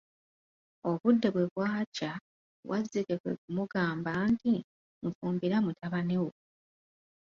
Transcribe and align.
Obudde 0.89 1.27
bwe 1.33 1.43
bwakya, 1.53 2.11
wazzike 2.69 3.13
kwe 3.21 3.33
kumugamba 3.41 4.11
nti, 4.31 4.53
nfumbira 5.05 5.57
mutabani 5.65 6.15
wo. 6.21 6.29